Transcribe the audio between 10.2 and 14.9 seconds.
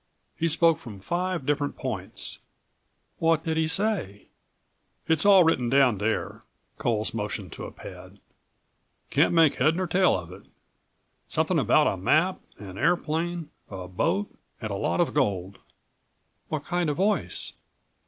to it. Something about a map, an airplane, a boat and a